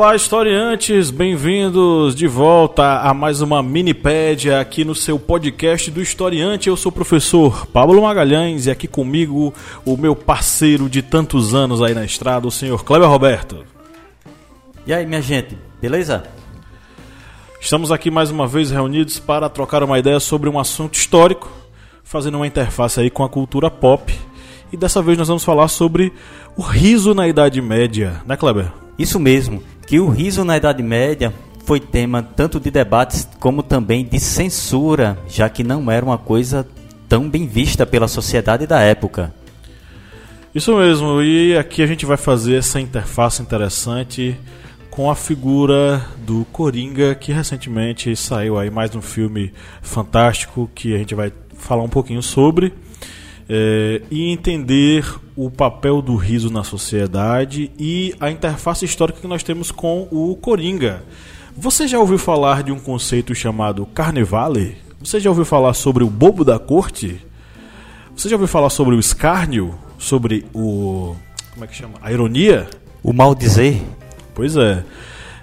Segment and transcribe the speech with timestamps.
[0.00, 6.70] Olá, historiantes, bem-vindos de volta a mais uma minipédia aqui no seu podcast do Historiante.
[6.70, 9.52] Eu sou o professor Pablo Magalhães e aqui comigo
[9.84, 13.62] o meu parceiro de tantos anos aí na estrada, o senhor Kleber Roberto.
[14.86, 16.24] E aí, minha gente, beleza?
[17.60, 21.52] Estamos aqui mais uma vez reunidos para trocar uma ideia sobre um assunto histórico,
[22.02, 24.18] fazendo uma interface aí com a cultura pop.
[24.72, 26.10] E dessa vez nós vamos falar sobre
[26.56, 28.72] o riso na Idade Média, né, Kleber?
[28.98, 34.04] Isso mesmo que o riso na Idade Média foi tema tanto de debates como também
[34.04, 36.64] de censura, já que não era uma coisa
[37.08, 39.34] tão bem vista pela sociedade da época.
[40.54, 44.38] Isso mesmo, e aqui a gente vai fazer essa interface interessante
[44.92, 50.98] com a figura do Coringa, que recentemente saiu aí mais um filme fantástico que a
[50.98, 52.72] gente vai falar um pouquinho sobre
[53.52, 59.42] é, e entender o papel do riso na sociedade e a interface histórica que nós
[59.42, 61.02] temos com o Coringa.
[61.56, 64.76] Você já ouviu falar de um conceito chamado Carnevale?
[65.00, 67.20] Você já ouviu falar sobre o bobo da corte?
[68.14, 69.74] Você já ouviu falar sobre o escárnio?
[69.98, 71.16] Sobre o.
[71.52, 71.94] Como é que chama?
[72.00, 72.68] A ironia?
[73.02, 73.82] O mal dizer?
[74.32, 74.84] Pois é.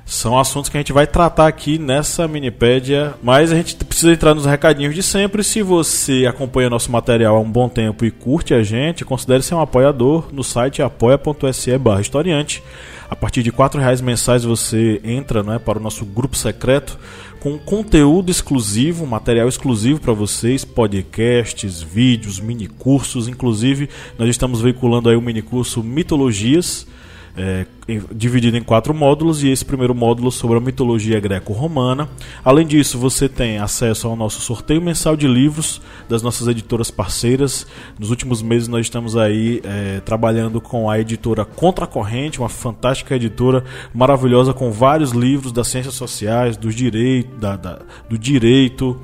[0.08, 4.34] São assuntos que a gente vai tratar aqui nessa minipédia, mas a gente precisa entrar
[4.34, 5.44] nos recadinhos de sempre.
[5.44, 9.56] Se você acompanha nosso material há um bom tempo e curte a gente, considere ser
[9.56, 12.64] um apoiador no site apoia.se barra historiante.
[13.10, 16.98] A partir de R$ reais mensais você entra né, para o nosso grupo secreto
[17.42, 23.28] com conteúdo exclusivo, material exclusivo para vocês, podcasts, vídeos, mini cursos.
[23.28, 26.88] Inclusive, nós estamos veiculando aí o mini curso Mitologias
[27.37, 27.67] é,
[28.11, 32.09] dividido em quatro módulos e esse primeiro módulo sobre a mitologia greco-romana.
[32.43, 37.67] Além disso, você tem acesso ao nosso sorteio mensal de livros das nossas editoras parceiras.
[37.99, 43.64] Nos últimos meses nós estamos aí é, trabalhando com a editora Contracorrente, uma fantástica editora
[43.93, 48.99] maravilhosa com vários livros das ciências sociais, do direito, da, da, do direito,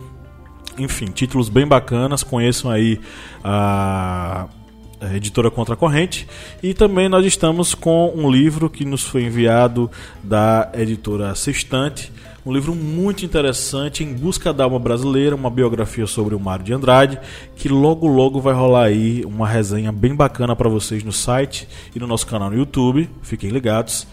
[0.78, 2.24] enfim, títulos bem bacanas.
[2.24, 3.00] Conheçam aí
[3.44, 4.48] a
[5.18, 6.28] editora Contracorrente.
[6.62, 9.90] E também nós estamos com um livro que nos foi enviado
[10.24, 12.12] da editora Sextante.
[12.46, 16.74] Um livro muito interessante, Em Busca da Alma Brasileira, uma biografia sobre o Mário de
[16.74, 17.18] Andrade,
[17.56, 22.00] que logo logo vai rolar aí uma resenha bem bacana para vocês no site e
[22.00, 23.10] no nosso canal no YouTube.
[23.22, 24.06] Fiquem ligados.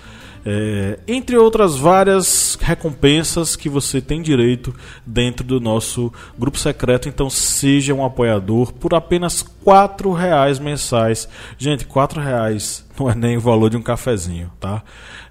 [0.44, 4.74] É, entre outras várias recompensas que você tem direito
[5.04, 7.08] dentro do nosso grupo secreto.
[7.08, 11.28] Então seja um apoiador por apenas quatro reais mensais.
[11.58, 14.82] Gente, quatro reais não é nem o valor de um cafezinho, tá?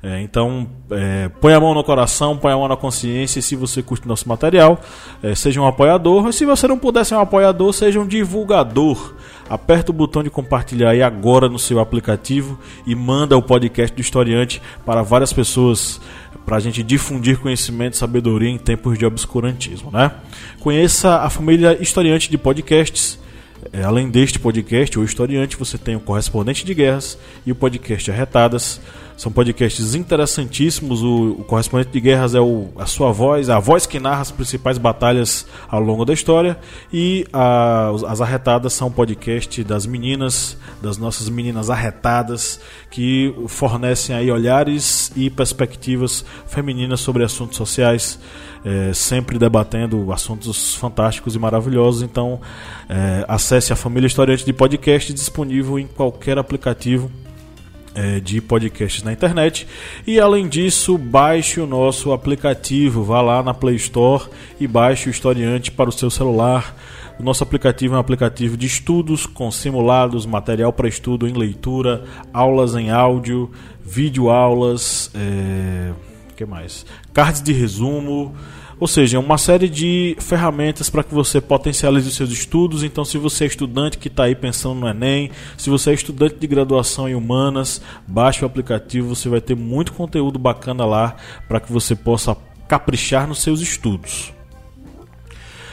[0.02, 3.40] É, então, é, põe a mão no coração, põe a mão na consciência.
[3.40, 4.80] E se você curte nosso material,
[5.22, 6.28] é, seja um apoiador.
[6.28, 9.14] E se você não puder ser um apoiador, seja um divulgador.
[9.50, 14.02] Aperta o botão de compartilhar aí agora no seu aplicativo e manda o podcast do
[14.02, 16.00] Historiante para várias pessoas
[16.46, 20.12] para a gente difundir conhecimento e sabedoria em tempos de obscurantismo, né?
[20.60, 23.20] Conheça a família Historiante de podcasts
[23.84, 28.80] além deste podcast, o Historiante, você tem o Correspondente de Guerras e o podcast Arretadas.
[29.18, 31.04] São podcasts interessantíssimos.
[31.04, 34.32] O, o Correspondente de Guerras é o, a sua voz, a voz que narra as
[34.32, 36.58] principais batalhas ao longo da história.
[36.92, 44.16] E a, as Arretadas são um podcast das meninas, das nossas meninas arretadas, que fornecem
[44.16, 48.18] aí olhares e perspectivas femininas sobre assuntos sociais
[48.64, 52.02] é, sempre debatendo assuntos fantásticos e maravilhosos.
[52.02, 52.40] Então,
[52.88, 57.12] é, acesse a família Historiante de Podcast disponível em qualquer aplicativo
[57.96, 59.68] é, de podcasts na internet.
[60.06, 63.04] E além disso, baixe o nosso aplicativo.
[63.04, 64.26] Vá lá na Play Store
[64.60, 66.76] e baixe o Historiante para o seu celular.
[67.20, 72.06] O nosso aplicativo é um aplicativo de estudos com simulados, material para estudo em leitura,
[72.34, 73.52] aulas em áudio,
[73.84, 75.12] vídeo aulas.
[75.14, 75.92] É
[76.40, 76.86] que mais?
[77.14, 78.34] Cards de resumo,
[78.80, 82.84] ou seja, uma série de ferramentas para que você potencialize os seus estudos.
[82.84, 86.36] Então, se você é estudante que está aí pensando no Enem, se você é estudante
[86.36, 91.18] de graduação em humanas, baixe o aplicativo, você vai ter muito conteúdo bacana lá
[91.48, 92.38] para que você possa
[92.68, 94.39] caprichar nos seus estudos.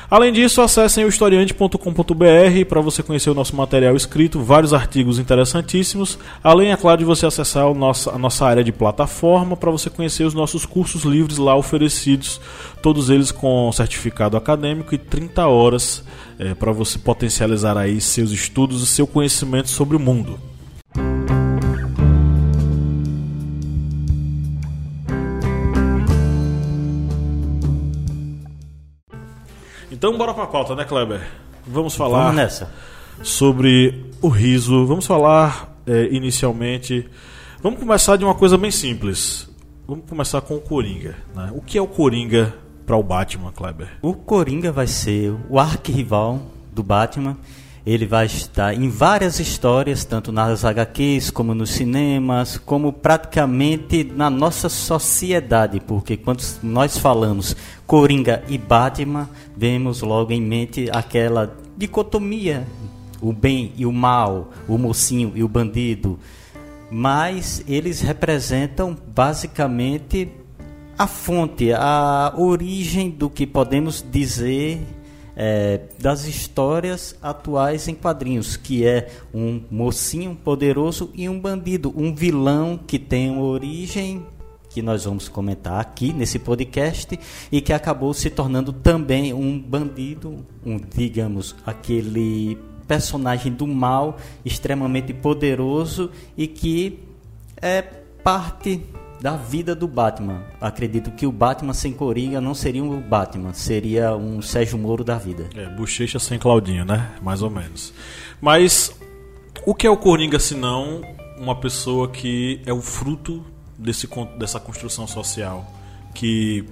[0.09, 6.17] Além disso, acessem o historiante.com.br para você conhecer o nosso material escrito, vários artigos interessantíssimos.
[6.45, 10.33] Além, é claro, de você acessar a nossa área de plataforma para você conhecer os
[10.33, 12.41] nossos cursos livres lá oferecidos,
[12.81, 16.05] todos eles com certificado acadêmico e 30 horas
[16.39, 20.39] é, para você potencializar aí seus estudos e seu conhecimento sobre o mundo.
[29.97, 31.27] Então bora pra pauta, né, Kleber?
[31.67, 32.71] Vamos falar Vamos nessa.
[33.23, 34.85] sobre o riso.
[34.85, 37.09] Vamos falar é, inicialmente.
[37.63, 39.49] Vamos começar de uma coisa bem simples.
[39.89, 41.17] Vamos começar com o Coringa.
[41.35, 41.51] Né?
[41.55, 42.55] O que é o Coringa
[42.85, 43.89] para o Batman, Kleber?
[44.03, 47.35] O Coringa vai ser o arquirrival do Batman.
[47.87, 54.29] Ele vai estar em várias histórias, tanto nas HQs como nos cinemas, como praticamente na
[54.29, 57.55] nossa sociedade, porque quando nós falamos
[57.87, 62.67] Coringa e Batman, vemos logo em mente aquela dicotomia,
[63.21, 66.19] o bem e o mal, o mocinho e o bandido.
[66.91, 70.29] Mas eles representam basicamente
[70.99, 74.81] a fonte, a origem do que podemos dizer
[75.37, 82.15] é, das histórias atuais em quadrinhos, que é um mocinho poderoso e um bandido, um
[82.15, 84.25] vilão que tem uma origem
[84.71, 87.19] que nós vamos comentar aqui nesse podcast
[87.51, 95.15] e que acabou se tornando também um bandido, um digamos aquele personagem do mal extremamente
[95.15, 96.99] poderoso e que
[97.61, 98.83] é parte
[99.21, 100.43] da vida do Batman.
[100.61, 105.17] Acredito que o Batman sem Coringa não seria um Batman, seria um Sérgio Moro da
[105.17, 105.49] vida.
[105.55, 107.11] É, bochecha sem Claudinho, né?
[107.23, 107.93] Mais ou menos.
[108.41, 108.95] Mas
[109.65, 111.03] o que é o Coringa se não
[111.39, 113.45] uma pessoa que é o fruto
[113.79, 114.09] desse,
[114.39, 115.71] dessa construção social
[116.15, 116.65] que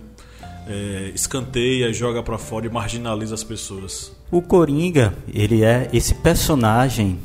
[0.67, 4.12] é, escanteia, joga para fora e marginaliza as pessoas?
[4.31, 7.19] O Coringa, ele é esse personagem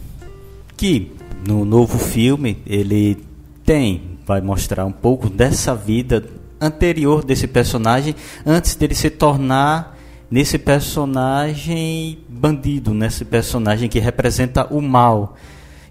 [0.75, 1.12] que
[1.48, 3.18] no novo filme ele
[3.65, 6.24] tem vai mostrar um pouco dessa vida
[6.62, 8.16] anterior desse personagem
[8.46, 9.98] antes dele se tornar
[10.30, 15.36] nesse personagem bandido, nesse personagem que representa o mal.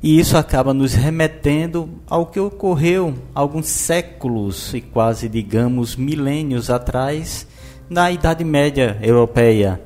[0.00, 7.44] E isso acaba nos remetendo ao que ocorreu alguns séculos e quase, digamos, milênios atrás
[7.90, 9.80] na Idade Média Europeia,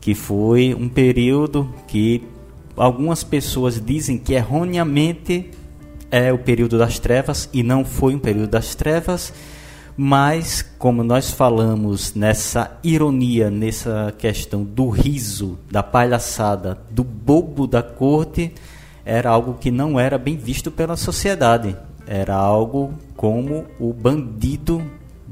[0.00, 2.22] que foi um período que
[2.76, 5.50] algumas pessoas dizem que erroneamente
[6.10, 9.32] é o período das trevas e não foi um período das trevas,
[9.96, 17.82] mas como nós falamos nessa ironia, nessa questão do riso, da palhaçada, do bobo da
[17.82, 18.52] corte,
[19.04, 21.76] era algo que não era bem visto pela sociedade.
[22.06, 24.82] Era algo como o bandido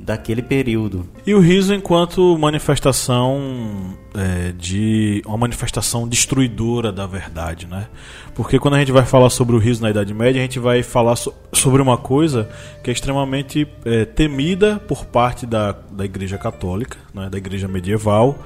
[0.07, 1.05] daquele período.
[1.27, 7.89] E o riso enquanto manifestação é, de uma manifestação destruidora da verdade, né?
[8.33, 10.85] Porque quando a gente vai falar sobre o riso na Idade Média, a gente vai
[10.85, 12.49] falar so sobre uma coisa
[12.85, 17.29] que é extremamente é, temida por parte da, da Igreja Católica, né?
[17.29, 18.39] da Igreja medieval.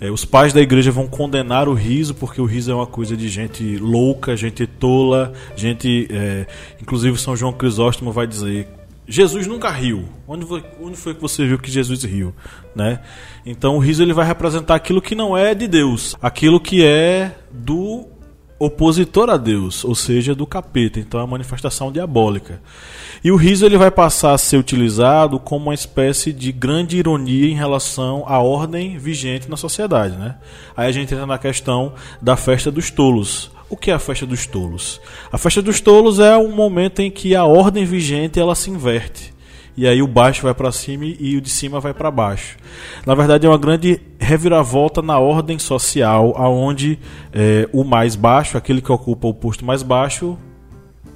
[0.00, 3.16] É, os pais da igreja vão condenar o riso porque o riso é uma coisa
[3.16, 6.08] de gente louca, gente tola, gente.
[6.10, 6.46] É,
[6.80, 8.66] inclusive São João Crisóstomo vai dizer
[9.06, 10.04] Jesus nunca riu.
[10.26, 12.34] Onde foi, onde foi que você viu que Jesus riu,
[12.74, 13.00] né?
[13.44, 17.36] Então o riso ele vai representar aquilo que não é de Deus, aquilo que é
[17.50, 18.06] do
[18.64, 21.00] opositor a Deus, ou seja, do capeta.
[21.00, 22.60] Então é uma manifestação diabólica.
[23.24, 27.48] E o riso ele vai passar a ser utilizado como uma espécie de grande ironia
[27.48, 30.36] em relação à ordem vigente na sociedade, né?
[30.76, 33.50] Aí a gente entra na questão da festa dos tolos.
[33.72, 35.00] O que é a festa dos tolos?
[35.32, 39.32] A festa dos tolos é um momento em que a ordem vigente ela se inverte.
[39.74, 42.58] E aí o baixo vai para cima e o de cima vai para baixo.
[43.06, 46.98] Na verdade é uma grande reviravolta na ordem social, aonde
[47.32, 50.36] é, o mais baixo, aquele que ocupa o posto mais baixo,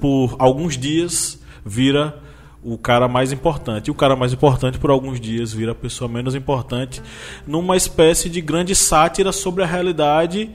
[0.01, 2.23] por alguns dias vira
[2.63, 3.89] o cara mais importante.
[3.89, 7.03] E o cara mais importante, por alguns dias, vira a pessoa menos importante,
[7.45, 10.49] numa espécie de grande sátira sobre a realidade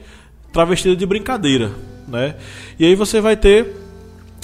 [0.53, 1.73] travestida de brincadeira
[2.07, 2.37] né?
[2.79, 3.75] E aí você vai ter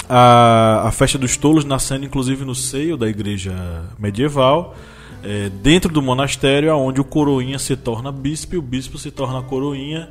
[0.09, 3.55] a, a festa dos tolos nascendo inclusive no seio da igreja
[3.99, 4.75] medieval,
[5.23, 9.43] é, dentro do monastério, onde o coroinha se torna bispo e o bispo se torna
[9.43, 10.11] coroinha,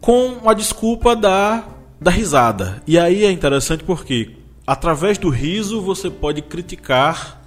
[0.00, 1.64] com a desculpa da,
[2.00, 2.82] da risada.
[2.86, 7.42] E aí é interessante porque, através do riso, você pode criticar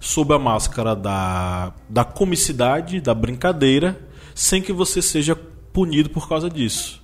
[0.00, 4.00] sob a máscara da, da comicidade, da brincadeira,
[4.34, 5.38] sem que você seja
[5.72, 7.00] punido por causa disso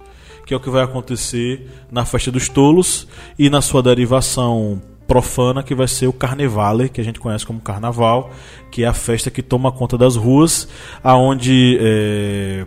[0.46, 5.60] que é o que vai acontecer na festa dos tolos e na sua derivação profana,
[5.60, 8.30] que vai ser o Carnevale, que a gente conhece como Carnaval,
[8.70, 10.68] que é a festa que toma conta das ruas,
[11.02, 12.66] aonde é,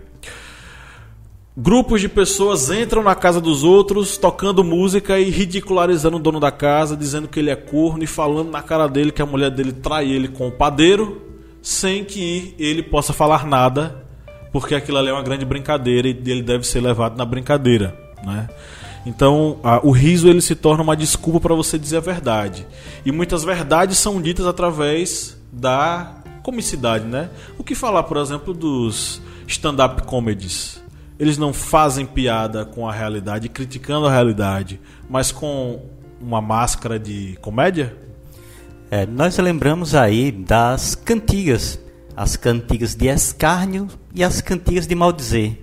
[1.61, 6.51] Grupos de pessoas entram na casa dos outros tocando música e ridicularizando o dono da
[6.51, 9.73] casa, dizendo que ele é corno e falando na cara dele que a mulher dele
[9.73, 11.21] trai ele com o padeiro,
[11.61, 14.07] sem que ele possa falar nada,
[14.51, 18.47] porque aquilo ali é uma grande brincadeira e ele deve ser levado na brincadeira, né?
[19.05, 22.67] Então, a, o riso ele se torna uma desculpa para você dizer a verdade.
[23.05, 27.29] E muitas verdades são ditas através da comicidade, né?
[27.57, 30.81] O que falar, por exemplo, dos stand-up comedies?
[31.19, 34.79] Eles não fazem piada com a realidade, criticando a realidade,
[35.09, 35.81] mas com
[36.21, 37.95] uma máscara de comédia?
[38.91, 41.79] É, nós lembramos aí das cantigas,
[42.19, 45.53] as cantigas de escárnio e as cantigas de maldizer.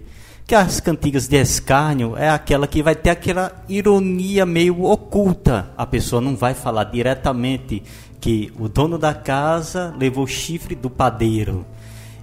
[0.47, 5.69] Que as cantigas de escárnio é aquela que vai ter aquela ironia meio oculta.
[5.77, 7.83] A pessoa não vai falar diretamente
[8.19, 11.67] que o dono da casa levou o chifre do padeiro.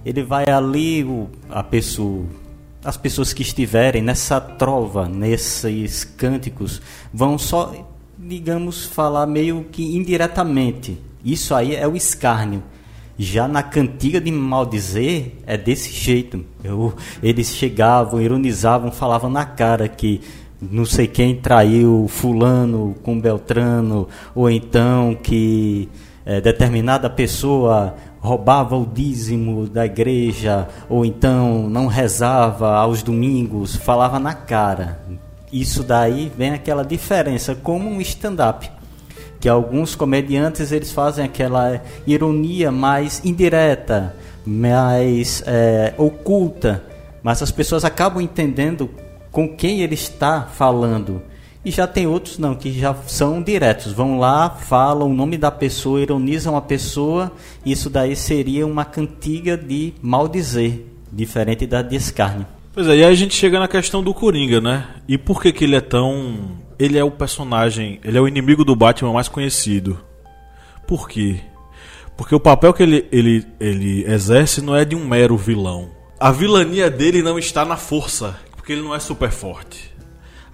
[0.04, 2.26] Ele vai ali, o, a pessoa
[2.84, 7.72] as pessoas que estiverem nessa trova, nesses cânticos, vão só,
[8.18, 11.00] digamos, falar meio que indiretamente.
[11.24, 12.64] Isso aí é o escárnio.
[13.18, 16.44] Já na cantiga de maldizer, é desse jeito.
[16.62, 20.20] Eu, eles chegavam, ironizavam, falavam na cara que
[20.60, 25.88] não sei quem traiu fulano com Beltrano, ou então que
[26.24, 34.18] é, determinada pessoa roubava o dízimo da igreja, ou então não rezava aos domingos, falava
[34.18, 34.98] na cara.
[35.52, 38.70] Isso daí vem aquela diferença, como um stand-up.
[39.44, 46.82] Que alguns comediantes eles fazem aquela ironia mais indireta, mais é, oculta,
[47.22, 48.88] mas as pessoas acabam entendendo
[49.30, 51.20] com quem ele está falando.
[51.62, 53.92] E já tem outros não, que já são diretos.
[53.92, 57.30] Vão lá, falam o nome da pessoa, ironizam a pessoa.
[57.66, 60.80] Isso daí seria uma cantiga de maldizer,
[61.12, 62.46] diferente da de.
[62.74, 64.88] Pois é, e aí a gente chega na questão do Coringa, né?
[65.06, 66.58] E por que, que ele é tão.
[66.76, 68.00] Ele é o personagem.
[68.02, 70.00] Ele é o inimigo do Batman mais conhecido.
[70.84, 71.40] Por quê?
[72.16, 75.90] Porque o papel que ele, ele, ele exerce não é de um mero vilão.
[76.18, 79.93] A vilania dele não está na força, porque ele não é super forte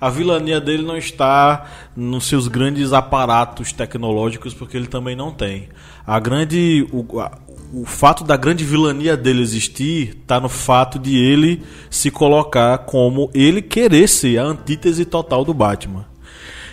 [0.01, 5.69] a vilania dele não está nos seus grandes aparatos tecnológicos, porque ele também não tem.
[6.07, 7.39] A grande, o, a,
[7.73, 13.31] o fato da grande vilania dele existir está no fato de ele se colocar como
[13.35, 16.07] ele querer ser a antítese total do Batman.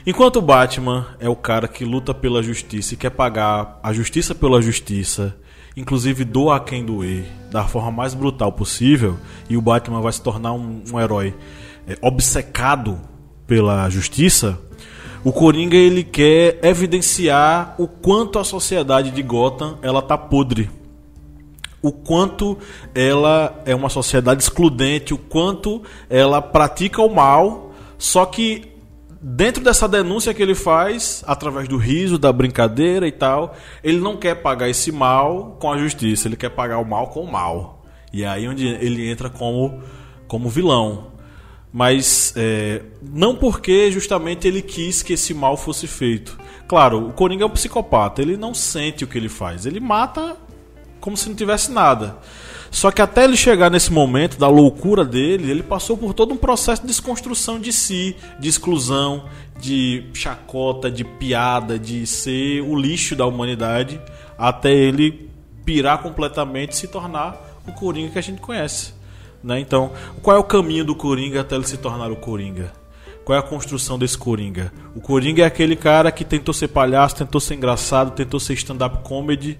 [0.05, 4.33] Enquanto o Batman é o cara que luta pela justiça e quer pagar a justiça
[4.33, 5.35] pela justiça,
[5.75, 9.17] inclusive doa quem doer, da forma mais brutal possível,
[9.49, 11.35] e o Batman vai se tornar um, um herói
[11.85, 12.97] é, obcecado
[13.47, 14.59] pela justiça,
[15.23, 20.69] o Coringa ele quer evidenciar o quanto a sociedade de Gotham ela tá podre.
[21.81, 22.57] O quanto
[22.93, 28.73] ela é uma sociedade excludente, o quanto ela pratica o mal, só que
[29.21, 34.17] dentro dessa denúncia que ele faz, através do riso, da brincadeira e tal, ele não
[34.17, 37.83] quer pagar esse mal com a justiça, ele quer pagar o mal com o mal.
[38.11, 39.81] E é aí onde ele entra como,
[40.27, 41.16] como vilão
[41.71, 46.37] mas é, não porque justamente ele quis que esse mal fosse feito.
[46.67, 50.35] Claro, o Coringa é um psicopata, ele não sente o que ele faz, ele mata
[50.99, 52.17] como se não tivesse nada.
[52.69, 56.37] Só que até ele chegar nesse momento da loucura dele, ele passou por todo um
[56.37, 59.25] processo de desconstrução de si, de exclusão,
[59.59, 64.01] de chacota, de piada, de ser o lixo da humanidade,
[64.37, 65.29] até ele
[65.63, 68.96] pirar completamente e se tornar o Coringa que a gente conhece.
[69.47, 69.61] Né?
[69.61, 72.73] Então, qual é o caminho do Coringa até ele se tornar o Coringa?
[73.23, 74.73] Qual é a construção desse Coringa?
[74.93, 79.07] O Coringa é aquele cara que tentou ser palhaço, tentou ser engraçado, tentou ser stand-up
[79.07, 79.57] comedy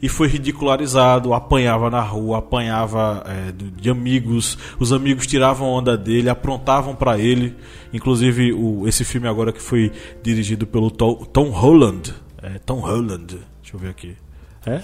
[0.00, 6.30] e foi ridicularizado, apanhava na rua, apanhava é, de amigos, os amigos tiravam onda dele,
[6.30, 7.54] aprontavam para ele.
[7.92, 12.14] Inclusive, o, esse filme agora que foi dirigido pelo Tom, Holland.
[12.42, 14.16] É, Tom Holland, deixa eu ver aqui.
[14.64, 14.80] É?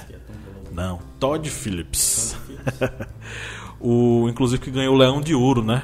[0.73, 2.37] Não, Todd Phillips.
[3.83, 5.83] o inclusive que ganhou o Leão de Ouro, né?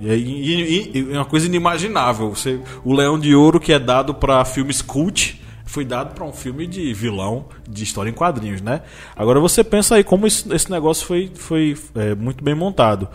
[0.00, 2.30] E, e, e, uma coisa inimaginável.
[2.30, 6.32] Você, o Leão de Ouro que é dado para filmes cult foi dado para um
[6.32, 8.82] filme de vilão de história em quadrinhos, né?
[9.16, 13.08] Agora você pensa aí como isso, esse negócio foi, foi é, muito bem montado.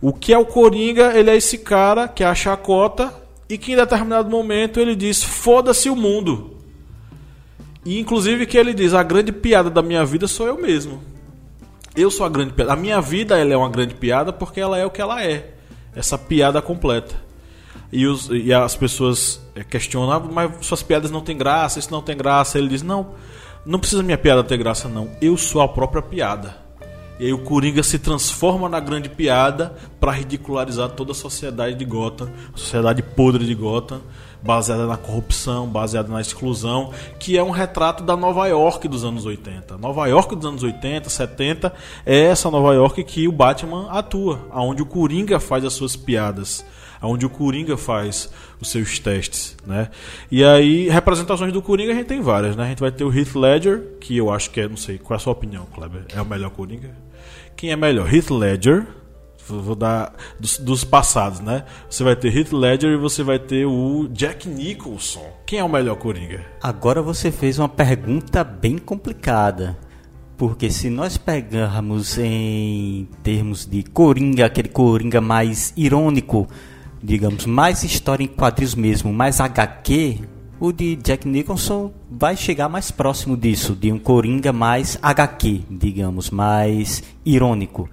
[0.00, 1.18] O que é o Coringa?
[1.18, 3.12] Ele é esse cara que é a chacota
[3.48, 6.56] e que em determinado momento ele diz: foda-se o mundo.
[7.84, 11.02] E inclusive que ele diz: a grande piada da minha vida sou eu mesmo.
[11.98, 12.72] Eu sou a grande piada.
[12.72, 15.54] A minha vida ela é uma grande piada porque ela é o que ela é.
[15.96, 17.16] Essa piada completa.
[17.90, 21.90] E, os, e as pessoas eh, questionam, ah, mas suas piadas não têm graça, isso
[21.90, 22.56] não tem graça.
[22.56, 23.14] Ele diz, não,
[23.66, 25.10] não precisa minha piada ter graça, não.
[25.20, 26.56] Eu sou a própria piada.
[27.18, 31.84] E aí o Coringa se transforma na grande piada para ridicularizar toda a sociedade de
[31.84, 34.00] Gotham, a sociedade podre de Gotham,
[34.42, 39.26] baseada na corrupção, baseada na exclusão, que é um retrato da Nova York dos anos
[39.26, 39.78] 80.
[39.78, 41.72] Nova York dos anos 80, 70
[42.06, 46.64] é essa Nova York que o Batman atua, aonde o Coringa faz as suas piadas
[47.02, 48.30] onde o Coringa faz
[48.60, 49.88] os seus testes, né?
[50.30, 52.64] E aí, representações do Coringa a gente tem várias, né?
[52.64, 55.16] A gente vai ter o Heath Ledger, que eu acho que é, não sei, qual
[55.16, 56.02] é a sua opinião, Kleber?
[56.14, 56.90] É o melhor Coringa?
[57.56, 58.12] Quem é melhor?
[58.12, 58.86] Heath Ledger,
[59.48, 61.64] vou dar dos, dos, passados, né?
[61.88, 65.24] Você vai ter Heath Ledger e você vai ter o Jack Nicholson.
[65.46, 66.44] Quem é o melhor Coringa?
[66.62, 69.76] Agora você fez uma pergunta bem complicada.
[70.36, 76.46] Porque se nós pegarmos em termos de Coringa, aquele Coringa mais irônico,
[77.02, 80.20] digamos, mais história em quadrinhos mesmo, mais HQ,
[80.60, 86.30] o de Jack Nicholson vai chegar mais próximo disso, de um Coringa mais HQ, digamos,
[86.30, 87.88] mais irônico.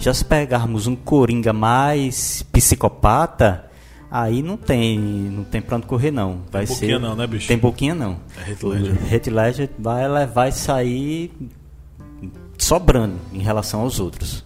[0.00, 3.66] Já se pegarmos um Coringa mais psicopata,
[4.10, 6.40] aí não tem, não tem pra onde correr não.
[6.50, 7.46] Vai tem ser, não, né, bicho?
[7.46, 8.16] Tem boquinha não.
[8.36, 9.12] É Heath Ledger.
[9.12, 11.30] Heath Ledger vai, vai sair
[12.58, 14.44] sobrando em relação aos outros.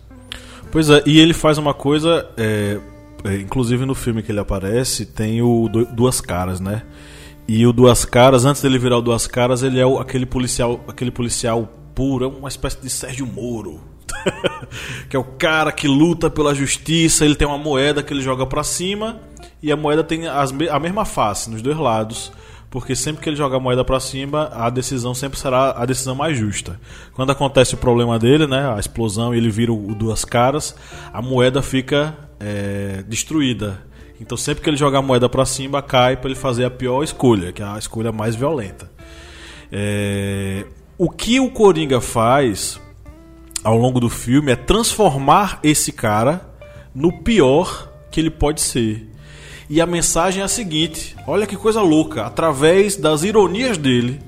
[0.71, 2.79] Pois é, e ele faz uma coisa é
[3.25, 6.83] é, inclusive no filme que ele aparece, tem o Duas Caras, né?
[7.49, 10.85] E o Duas Caras, antes dele virar o Duas Caras, ele é o, aquele policial,
[10.87, 13.81] aquele policial puro, é uma espécie de Sérgio Moro.
[15.09, 18.47] que é o cara que luta pela justiça, ele tem uma moeda que ele joga
[18.47, 19.21] para cima
[19.63, 22.33] e a moeda tem as, a mesma face nos dois lados
[22.75, 26.13] porque sempre que ele joga a moeda para cima, a decisão sempre será a decisão
[26.13, 26.81] mais justa.
[27.13, 30.75] Quando acontece o problema dele, né, a explosão e ele vira o, o duas caras,
[31.13, 33.81] a moeda fica é, destruída.
[34.21, 37.05] Então sempre que ele joga a moeda para cima, cai para ele fazer a pior
[37.05, 38.91] escolha, que é a escolha mais violenta.
[39.71, 40.67] É,
[40.99, 42.81] o que o Coringa faz
[43.65, 46.47] ao longo do filme é transformar esse cara
[46.95, 49.11] no pior que ele pode ser.
[49.69, 54.21] E a mensagem é a seguinte: olha que coisa louca, através das ironias dele,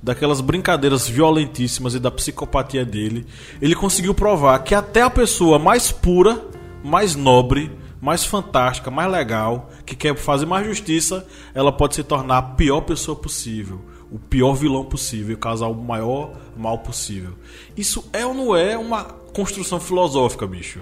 [0.00, 3.26] daquelas brincadeiras violentíssimas e da psicopatia dele,
[3.60, 6.40] ele conseguiu provar que até a pessoa mais pura,
[6.84, 12.38] mais nobre, mais fantástica, mais legal, que quer fazer mais justiça, ela pode se tornar
[12.38, 17.32] a pior pessoa possível, o pior vilão possível, causar o maior mal possível.
[17.76, 20.80] Isso é ou não é uma construção filosófica, bicho?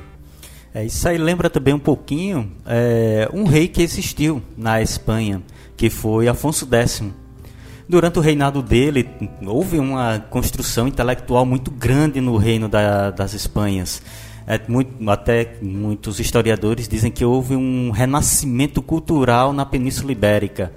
[0.74, 5.42] É, isso aí lembra também um pouquinho é, um rei que existiu na Espanha,
[5.76, 7.02] que foi Afonso X.
[7.88, 9.06] Durante o reinado dele,
[9.46, 14.00] houve uma construção intelectual muito grande no reino da, das Espanhas.
[14.46, 20.72] É, muito, até muitos historiadores dizem que houve um renascimento cultural na Península Ibérica.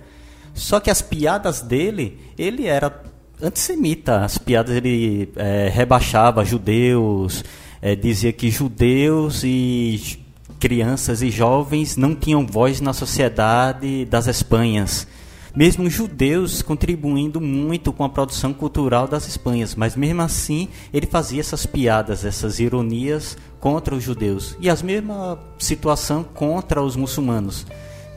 [0.56, 3.04] Só que as piadas dele, ele era
[3.42, 4.24] antissemita.
[4.24, 7.44] As piadas ele é, rebaixava judeus,
[7.82, 10.18] é, dizia que judeus e
[10.60, 15.06] crianças e jovens não tinham voz na sociedade das Espanhas.
[15.54, 21.40] Mesmo judeus contribuindo muito com a produção cultural das Espanhas, mas mesmo assim ele fazia
[21.40, 24.58] essas piadas, essas ironias contra os judeus.
[24.60, 27.66] E a mesma situação contra os muçulmanos,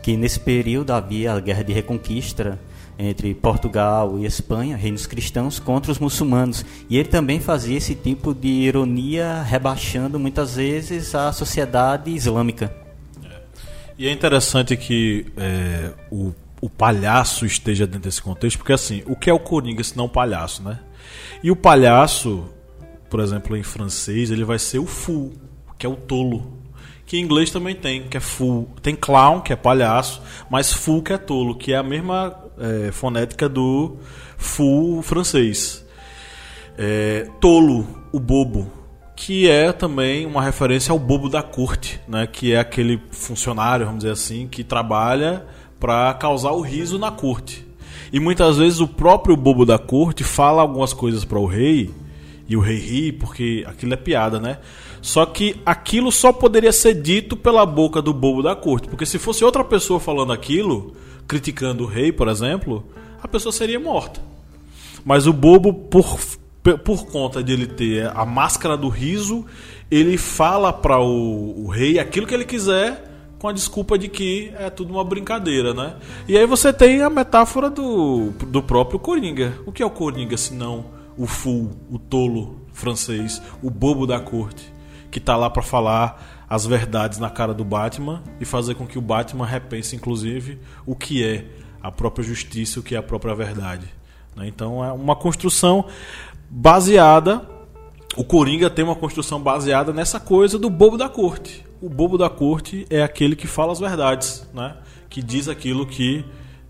[0.08, 2.58] que nesse período havia a guerra de reconquista
[2.98, 6.64] entre Portugal e Espanha, reinos cristãos, contra os muçulmanos.
[6.88, 12.74] E ele também fazia esse tipo de ironia, rebaixando muitas vezes a sociedade islâmica.
[13.22, 13.36] É.
[13.98, 19.14] E é interessante que é, o, o palhaço esteja dentro desse contexto, porque assim, o
[19.14, 20.78] que é o Coringa se não o palhaço, né?
[21.44, 22.48] E o palhaço,
[23.10, 25.34] por exemplo, em francês, ele vai ser o fou,
[25.76, 26.57] que é o tolo
[27.08, 28.68] que em inglês também tem, que é fool.
[28.82, 32.92] Tem clown, que é palhaço, mas fool, que é tolo, que é a mesma é,
[32.92, 33.96] fonética do
[34.36, 35.82] fool francês.
[36.76, 38.70] É, tolo, o bobo,
[39.16, 42.26] que é também uma referência ao bobo da corte, né?
[42.26, 45.46] que é aquele funcionário, vamos dizer assim, que trabalha
[45.80, 47.66] para causar o riso na corte.
[48.12, 51.90] E muitas vezes o próprio bobo da corte fala algumas coisas para o rei,
[52.48, 54.58] e o rei ri porque aquilo é piada, né?
[55.02, 59.18] Só que aquilo só poderia ser dito pela boca do bobo da corte, porque se
[59.18, 60.94] fosse outra pessoa falando aquilo,
[61.26, 62.84] criticando o rei, por exemplo,
[63.22, 64.20] a pessoa seria morta.
[65.04, 66.18] Mas o bobo, por,
[66.84, 69.44] por conta de ele ter a máscara do riso,
[69.90, 73.04] ele fala para o, o rei aquilo que ele quiser
[73.38, 75.94] com a desculpa de que é tudo uma brincadeira, né?
[76.26, 79.54] E aí você tem a metáfora do, do próprio Coringa.
[79.64, 84.20] O que é o Coringa se não o fool, o tolo francês, o bobo da
[84.20, 84.72] corte?
[85.10, 88.98] que tá lá para falar as verdades na cara do Batman e fazer com que
[88.98, 91.46] o Batman repense, inclusive, o que é
[91.82, 93.86] a própria justiça, o que é a própria verdade.
[94.36, 94.48] Né?
[94.48, 95.86] Então é uma construção
[96.50, 97.46] baseada
[98.16, 101.64] o Coringa tem uma construção baseada nessa coisa do bobo da corte.
[101.80, 104.76] O bobo da corte é aquele que fala as verdades, né?
[105.08, 106.24] Que diz aquilo que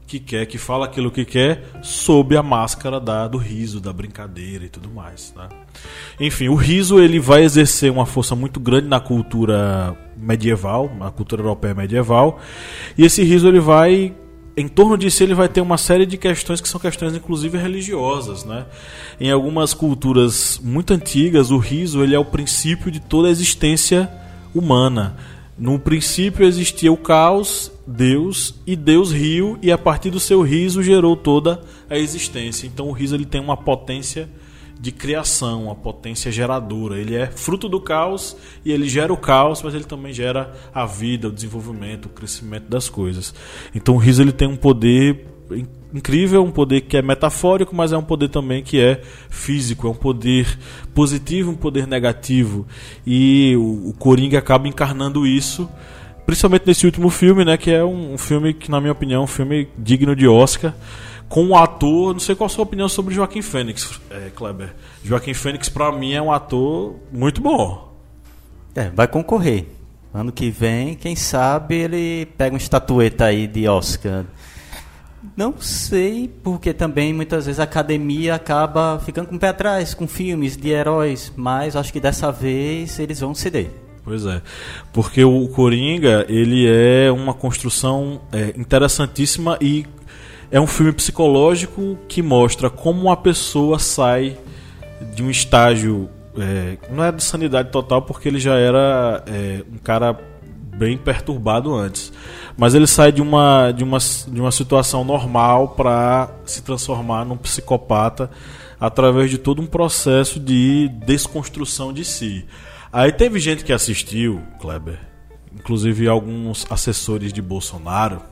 [0.09, 4.64] que quer, que fala aquilo que quer, sob a máscara da, do riso, da brincadeira
[4.64, 5.35] e tudo mais.
[5.37, 5.49] Né?
[6.18, 11.42] Enfim, o riso ele vai exercer uma força muito grande na cultura medieval, na cultura
[11.42, 12.40] europeia medieval,
[12.97, 14.14] e esse riso ele vai
[14.57, 18.44] em torno disso ele vai ter uma série de questões que são questões inclusive religiosas,
[18.44, 18.66] né?
[19.21, 24.11] Em algumas culturas muito antigas, o riso ele é o princípio de toda a existência
[24.53, 25.16] humana.
[25.57, 30.83] No princípio existia o caos, Deus, e Deus riu e a partir do seu riso
[30.83, 32.66] gerou toda a existência.
[32.66, 34.29] Então o riso ele tem uma potência
[34.79, 36.98] de criação, uma potência geradora.
[36.98, 40.85] Ele é fruto do caos e ele gera o caos, mas ele também gera a
[40.85, 43.35] vida, o desenvolvimento, o crescimento das coisas.
[43.74, 45.27] Então o riso ele tem um poder
[45.94, 49.90] incrível, um poder que é metafórico, mas é um poder também que é físico, é
[49.90, 50.59] um poder
[50.94, 52.66] positivo, um poder negativo.
[53.07, 55.66] E o, o Coringa acaba encarnando isso,
[56.29, 59.25] principalmente nesse último filme, né, que é um, um filme que na minha opinião é
[59.25, 60.75] um filme digno de Oscar
[61.27, 62.12] com um ator.
[62.12, 64.75] Não sei qual a sua opinião sobre Joaquim Fênix, é, Kleber.
[65.03, 67.97] Joaquim Fênix, para mim, é um ator muito bom.
[68.75, 69.69] É, vai concorrer.
[70.12, 74.27] Ano que vem, quem sabe ele pega uma estatueta aí de Oscar.
[75.35, 80.07] Não sei, porque também muitas vezes a academia acaba ficando com o pé atrás com
[80.07, 83.88] filmes de heróis, mas acho que dessa vez eles vão ceder.
[84.09, 84.40] Pois é,
[84.90, 89.85] porque o Coringa ele é uma construção é, interessantíssima e
[90.51, 94.35] é um filme psicológico que mostra como uma pessoa sai
[95.14, 96.09] de um estágio.
[96.38, 100.18] É, não é de sanidade total, porque ele já era é, um cara
[100.75, 102.11] bem perturbado antes.
[102.57, 107.37] Mas ele sai de uma, de uma, de uma situação normal para se transformar num
[107.37, 108.31] psicopata
[108.81, 112.47] através de todo um processo de desconstrução de si.
[112.93, 114.99] Aí teve gente que assistiu, Kleber,
[115.55, 118.23] inclusive alguns assessores de Bolsonaro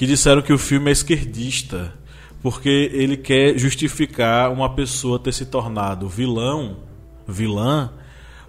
[0.00, 1.92] que disseram que o filme é esquerdista,
[2.42, 6.78] porque ele quer justificar uma pessoa ter se tornado vilão,
[7.28, 7.92] vilã,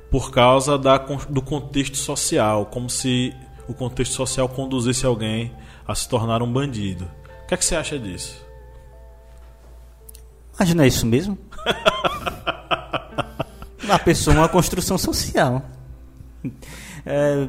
[0.10, 3.34] por causa da, do contexto social, como se
[3.68, 5.52] o contexto social conduzisse alguém
[5.86, 7.04] a se tornar um bandido.
[7.44, 8.41] O que, é que você acha disso?
[10.62, 11.36] Mas não é isso mesmo?
[13.84, 15.66] uma pessoa, uma construção social.
[17.04, 17.48] É,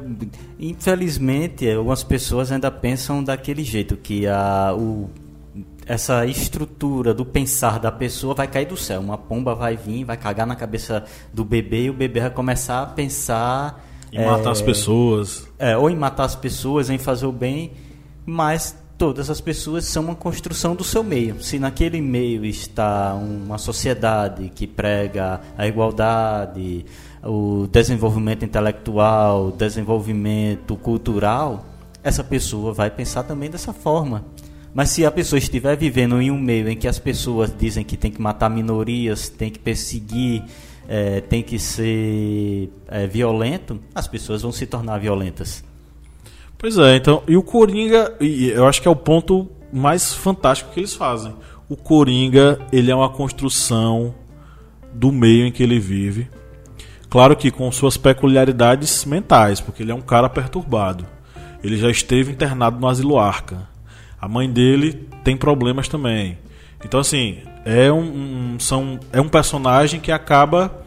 [0.59, 5.11] infelizmente, algumas pessoas ainda pensam daquele jeito, que a, o,
[5.85, 8.99] essa estrutura do pensar da pessoa vai cair do céu.
[8.99, 12.81] Uma pomba vai vir, vai cagar na cabeça do bebê e o bebê vai começar
[12.81, 13.85] a pensar.
[14.11, 15.47] Em é, matar as pessoas.
[15.59, 17.73] É, ou em matar as pessoas, em fazer o bem,
[18.25, 21.43] mas todas as pessoas são uma construção do seu meio.
[21.43, 26.85] Se naquele meio está uma sociedade que prega a igualdade,
[27.21, 31.65] o desenvolvimento intelectual, desenvolvimento cultural,
[32.01, 34.23] essa pessoa vai pensar também dessa forma.
[34.73, 37.97] Mas se a pessoa estiver vivendo em um meio em que as pessoas dizem que
[37.97, 40.45] tem que matar minorias, tem que perseguir,
[40.87, 45.61] é, tem que ser é, violento, as pessoas vão se tornar violentas.
[46.63, 50.79] Pois é, então, e o Coringa, eu acho que é o ponto mais fantástico que
[50.79, 51.35] eles fazem.
[51.67, 54.15] O Coringa, ele é uma construção
[54.93, 56.29] do meio em que ele vive
[57.13, 61.05] Claro que com suas peculiaridades mentais, porque ele é um cara perturbado.
[61.63, 63.69] Ele já esteve internado no asilo Arca.
[64.19, 66.39] A mãe dele tem problemas também.
[66.83, 70.83] Então, assim, é um, um são, é um personagem que acaba.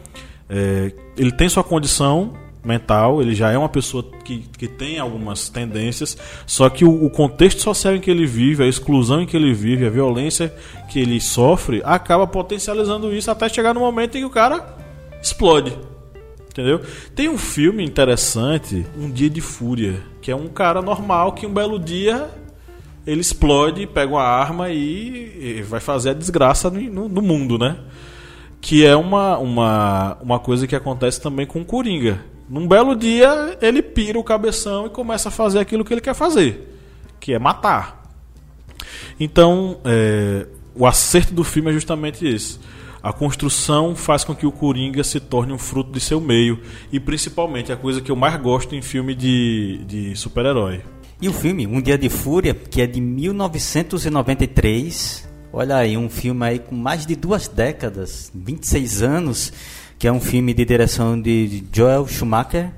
[0.49, 2.33] É, ele tem sua condição
[2.67, 7.09] mental, ele já é uma pessoa que, que tem algumas tendências, só que o, o,
[7.09, 10.53] contexto social em que ele vive, a exclusão em que ele vive, a violência
[10.89, 14.77] que ele sofre, acaba potencializando isso até chegar no momento em que o cara
[15.21, 15.73] explode
[16.57, 16.81] entendeu?
[17.15, 21.53] Tem um filme interessante, Um Dia de Fúria, que é um cara normal que um
[21.53, 22.27] belo dia
[23.05, 27.77] ele explode, pega uma arma e, e vai fazer a desgraça no, no, mundo, né?
[28.59, 32.19] Que é uma, uma, uma coisa que acontece também com o Coringa.
[32.49, 36.13] Num belo dia, ele pira o cabeção e começa a fazer aquilo que ele quer
[36.13, 36.79] fazer,
[37.19, 38.03] que é matar.
[39.19, 42.59] Então, é, o acerto do filme é justamente isso
[43.07, 46.59] a construção faz com que o Coringa se torne um fruto de seu meio.
[46.91, 50.81] E principalmente a coisa que eu mais gosto em filme de, de super-herói.
[51.21, 55.25] E o filme, Um Dia de Fúria, que é de 1993.
[55.53, 59.53] Olha aí, um filme aí com mais de duas décadas, 26 anos,
[59.97, 62.71] que é um filme de direção de Joel Schumacher.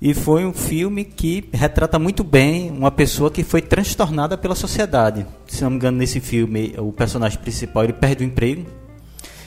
[0.00, 5.24] E foi um filme que retrata muito bem uma pessoa que foi transtornada pela sociedade.
[5.46, 8.66] Se não me engano, nesse filme, o personagem principal ele perde o emprego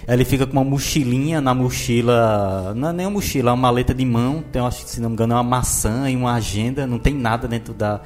[0.07, 2.73] Ele fica com uma mochilinha na mochila.
[2.73, 4.43] Não é nem uma mochila, é uma maleta de mão.
[4.49, 6.87] Tem, acho se não me engano, é uma maçã e uma agenda.
[6.87, 7.99] Não tem nada dentro da,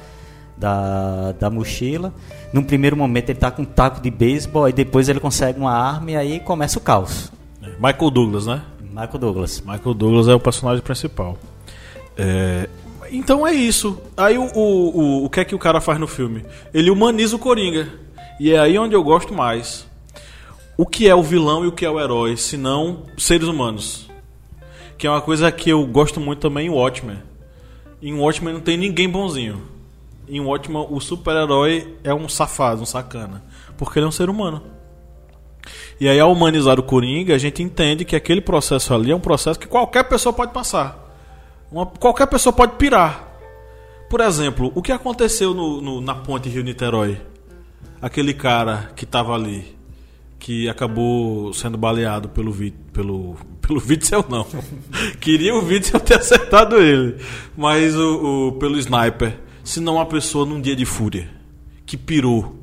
[0.56, 2.12] da, da mochila.
[2.52, 5.72] Num primeiro momento ele está com um taco de beisebol, e depois ele consegue uma
[5.72, 7.30] arma e aí começa o caos.
[7.80, 8.62] Michael Douglas, né?
[8.82, 9.60] Michael Douglas.
[9.62, 11.38] Michael Douglas é o personagem principal.
[12.14, 12.68] É,
[13.10, 13.98] então é isso.
[14.14, 16.44] Aí o, o, o, o que é que o cara faz no filme?
[16.74, 17.88] Ele humaniza o Coringa.
[18.38, 19.88] E é aí onde eu gosto mais.
[20.76, 24.10] O que é o vilão e o que é o herói, se não seres humanos?
[24.98, 27.18] Que é uma coisa que eu gosto muito também em Watchmen.
[28.02, 29.62] Em Watchmen não tem ninguém bonzinho.
[30.28, 33.42] Em Watchmen o super-herói é um safado, um sacana.
[33.78, 34.62] Porque ele é um ser humano.
[36.00, 39.20] E aí, ao humanizar o Coringa, a gente entende que aquele processo ali é um
[39.20, 41.10] processo que qualquer pessoa pode passar.
[41.70, 43.28] Uma, qualquer pessoa pode pirar.
[44.08, 47.20] Por exemplo, o que aconteceu no, no, na ponte Rio-Niterói?
[48.02, 49.76] Aquele cara que estava ali,
[50.38, 52.52] que acabou sendo baleado pelo,
[52.92, 54.46] pelo, pelo Witzel, não.
[55.20, 57.16] Queria o Witzel ter acertado ele.
[57.56, 59.38] Mas o, o, pelo sniper.
[59.62, 61.30] Se não uma pessoa num dia de fúria.
[61.86, 62.59] Que pirou.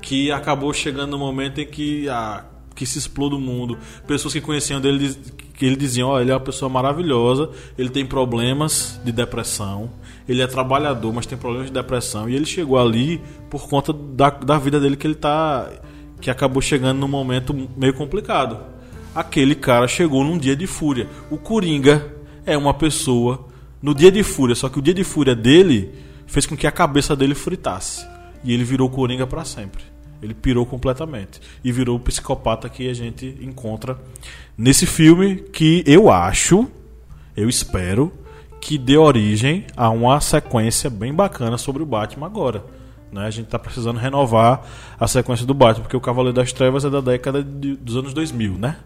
[0.00, 3.78] Que acabou chegando no momento em que, ah, que se explode o mundo.
[4.06, 5.16] Pessoas que conheciam dele
[5.58, 9.90] que ele dizia, ó, oh, ele é uma pessoa maravilhosa, ele tem problemas de depressão,
[10.28, 12.28] ele é trabalhador, mas tem problemas de depressão.
[12.28, 15.68] E ele chegou ali por conta da, da vida dele que ele tá.
[16.20, 18.60] que acabou chegando num momento meio complicado.
[19.12, 21.08] Aquele cara chegou num dia de fúria.
[21.28, 22.06] O Coringa
[22.46, 23.48] é uma pessoa
[23.82, 25.92] no dia de fúria, só que o dia de fúria dele
[26.28, 28.06] fez com que a cabeça dele fritasse.
[28.44, 29.82] E ele virou Coringa para sempre.
[30.22, 33.96] Ele pirou completamente e virou o psicopata que a gente encontra
[34.56, 36.68] nesse filme que eu acho,
[37.36, 38.12] eu espero
[38.60, 42.64] que dê origem a uma sequência bem bacana sobre o Batman agora.
[43.12, 43.24] Né?
[43.24, 44.62] A gente está precisando renovar
[44.98, 48.12] a sequência do Batman, porque o Cavaleiro das Trevas é da década de, dos anos
[48.12, 48.76] 2000, né?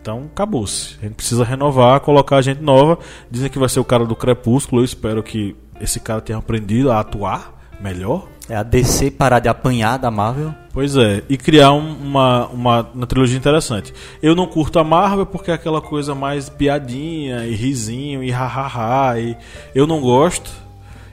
[0.00, 0.96] Então acabou-se.
[1.00, 2.98] A gente precisa renovar, colocar gente nova.
[3.30, 4.80] Dizem que vai ser o cara do Crepúsculo.
[4.80, 8.26] Eu espero que esse cara tenha aprendido a atuar melhor.
[8.48, 10.54] É a DC parar de apanhar da Marvel.
[10.72, 13.94] Pois é, e criar uma, uma, uma trilogia interessante.
[14.22, 19.18] Eu não curto a Marvel porque é aquela coisa mais piadinha e risinho e hahaha.
[19.18, 19.36] E
[19.74, 20.50] eu não gosto.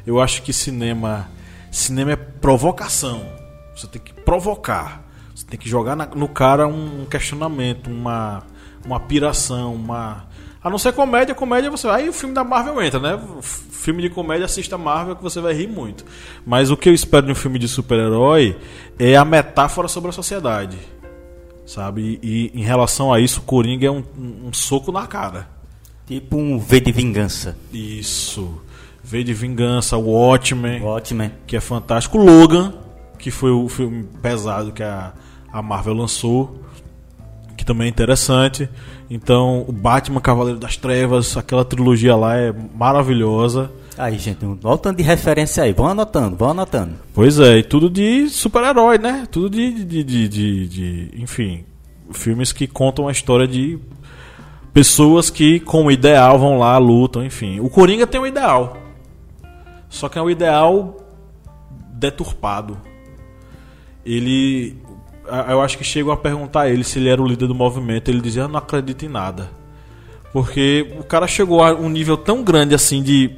[0.07, 1.27] Eu acho que cinema
[1.71, 3.21] cinema é provocação.
[3.75, 5.03] Você tem que provocar.
[5.33, 8.43] Você tem que jogar na, no cara um questionamento, uma,
[8.85, 10.27] uma piração, uma.
[10.63, 11.87] A não ser comédia, comédia você.
[11.87, 13.19] Aí o filme da Marvel entra, né?
[13.79, 16.05] filme de comédia, assista Marvel que você vai rir muito.
[16.45, 18.57] Mas o que eu espero de um filme de super-herói
[18.97, 20.77] é a metáfora sobre a sociedade.
[21.65, 22.19] Sabe?
[22.21, 25.47] E, e em relação a isso, o Coringa é um, um, um soco na cara.
[26.05, 27.57] Tipo um V de vingança.
[27.71, 28.61] Isso.
[29.03, 30.81] V de vingança, o Watchmen.
[30.81, 31.31] Watchmen.
[31.47, 32.17] Que é fantástico.
[32.17, 32.73] Logan,
[33.17, 35.13] que foi o filme pesado que a,
[35.53, 36.63] a Marvel lançou.
[37.69, 38.67] Também é interessante.
[39.11, 43.71] Então, o Batman Cavaleiro das Trevas, aquela trilogia lá é maravilhosa.
[43.95, 45.71] Aí, gente, olha o tanto de referência aí.
[45.71, 46.95] Vão anotando, vão anotando.
[47.13, 49.27] Pois é, e tudo de super-herói, né?
[49.29, 51.63] Tudo de, de, de, de, de, Enfim,
[52.11, 53.77] filmes que contam a história de
[54.73, 57.59] pessoas que, com o ideal, vão lá, lutam, enfim.
[57.59, 58.77] O Coringa tem um ideal.
[59.89, 60.97] Só que é um ideal
[61.93, 62.79] deturpado.
[64.03, 64.75] Ele
[65.49, 68.09] eu acho que chegam a perguntar a ele se ele era o líder do movimento.
[68.09, 69.49] Ele dizia: Eu não acredito em nada.
[70.31, 73.31] Porque o cara chegou a um nível tão grande assim de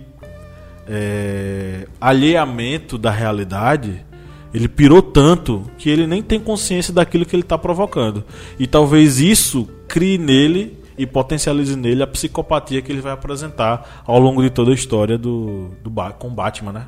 [0.87, 4.05] é, alheamento da realidade.
[4.53, 8.23] Ele pirou tanto que ele nem tem consciência daquilo que ele está provocando.
[8.59, 14.19] E talvez isso crie nele e potencialize nele a psicopatia que ele vai apresentar ao
[14.19, 16.87] longo de toda a história do, do com Batman, né?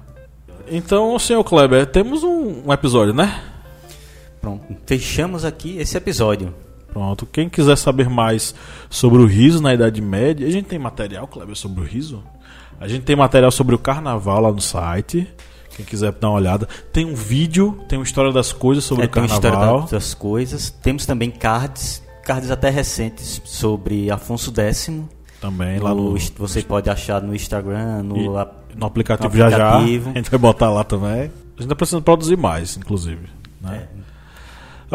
[0.70, 3.42] Então, senhor Kleber, temos um, um episódio, né?
[4.44, 6.54] Pronto, fechamos aqui esse episódio.
[6.92, 8.54] Pronto, quem quiser saber mais
[8.90, 12.22] sobre o riso na Idade Média, a gente tem material, Kleber, sobre o riso?
[12.78, 15.34] A gente tem material sobre o carnaval lá no site.
[15.78, 16.68] Quem quiser dar uma olhada.
[16.92, 19.40] Tem um vídeo, tem uma história das coisas sobre é, o carnaval.
[19.40, 20.70] Tem uma história das coisas.
[20.70, 24.92] Temos também cards, cards até recentes sobre Afonso X.
[25.40, 26.20] Também, no, lá no.
[26.20, 29.78] Você pode achar no Instagram, no, no aplicativo, no aplicativo já já.
[29.78, 31.32] A gente vai botar lá também.
[31.58, 33.30] A gente tá precisando produzir mais, inclusive.
[33.62, 33.88] Né?
[34.00, 34.13] É.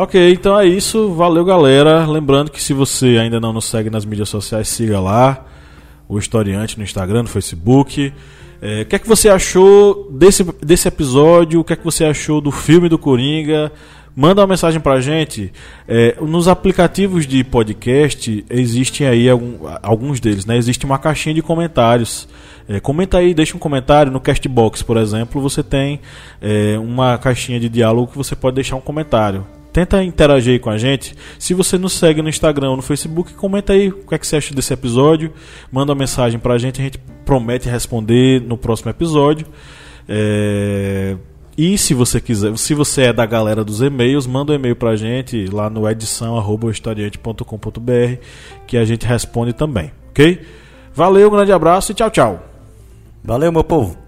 [0.01, 1.13] Ok, então é isso.
[1.13, 2.07] Valeu, galera.
[2.07, 5.45] Lembrando que se você ainda não nos segue nas mídias sociais, siga lá.
[6.09, 8.13] O Historiante no Instagram, no Facebook.
[8.63, 11.59] É, o que é que você achou desse, desse episódio?
[11.59, 13.73] O que é que você achou do filme do Coringa?
[14.15, 15.53] Manda uma mensagem pra gente.
[15.89, 20.57] É, nos aplicativos de podcast, existem aí algum, alguns deles, né?
[20.57, 22.29] Existe uma caixinha de comentários.
[22.69, 24.13] É, comenta aí, deixa um comentário.
[24.13, 25.99] No Castbox, por exemplo, você tem
[26.41, 30.71] é, uma caixinha de diálogo que você pode deixar um comentário tenta interagir aí com
[30.71, 31.15] a gente.
[31.39, 34.27] Se você nos segue no Instagram ou no Facebook, comenta aí o que, é que
[34.27, 35.33] você acha desse episódio.
[35.71, 39.47] Manda uma mensagem pra gente, a gente promete responder no próximo episódio.
[40.09, 41.17] É...
[41.57, 44.97] E se você quiser, se você é da galera dos e-mails, manda um e-mail pra
[44.97, 48.23] gente lá no edição@historiante.com.br
[48.67, 50.41] que a gente responde também, ok?
[50.95, 52.43] Valeu, grande abraço e tchau, tchau.
[53.25, 54.08] Valeu, meu povo.